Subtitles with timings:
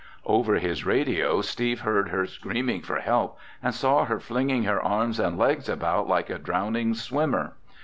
[0.25, 5.19] Over his radio, Steve heard her screaming for help and saw her flinging her arms
[5.19, 7.53] and legs about like a drowning swimmer.